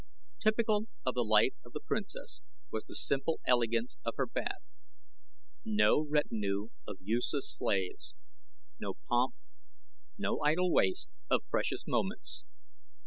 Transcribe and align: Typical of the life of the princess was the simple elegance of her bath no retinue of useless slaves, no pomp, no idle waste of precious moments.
Typical 0.39 0.85
of 1.05 1.13
the 1.13 1.23
life 1.23 1.53
of 1.63 1.73
the 1.73 1.79
princess 1.79 2.41
was 2.71 2.83
the 2.85 2.95
simple 2.95 3.39
elegance 3.45 3.97
of 4.03 4.15
her 4.17 4.25
bath 4.25 4.63
no 5.63 5.99
retinue 6.01 6.69
of 6.87 6.97
useless 7.01 7.51
slaves, 7.53 8.15
no 8.79 8.95
pomp, 9.07 9.35
no 10.17 10.39
idle 10.41 10.71
waste 10.71 11.11
of 11.29 11.47
precious 11.51 11.85
moments. 11.85 12.43